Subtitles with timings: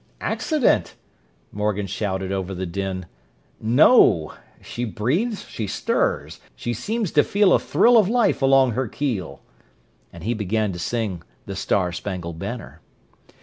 [0.21, 0.95] "Accident?"
[1.51, 3.05] Morgan shouted over the din.
[3.59, 4.33] "No!
[4.59, 9.43] She breathes, she stirs; she seems to feel a thrill of life along her keel!"
[10.11, 12.81] And he began to sing "The Star Spangled Banner."